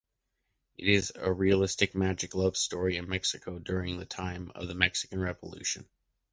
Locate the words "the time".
3.99-4.51